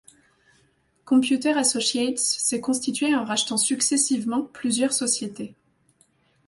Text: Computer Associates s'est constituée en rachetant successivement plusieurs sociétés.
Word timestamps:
Computer 1.05 1.51
Associates 1.59 2.17
s'est 2.17 2.59
constituée 2.59 3.13
en 3.15 3.23
rachetant 3.23 3.57
successivement 3.57 4.41
plusieurs 4.41 4.93
sociétés. 4.93 5.53